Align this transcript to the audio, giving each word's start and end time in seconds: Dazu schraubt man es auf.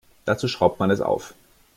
Dazu 0.25 0.47
schraubt 0.47 0.79
man 0.79 0.89
es 0.89 0.99
auf. 0.99 1.35